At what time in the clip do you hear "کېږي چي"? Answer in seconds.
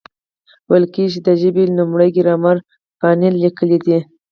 0.95-1.19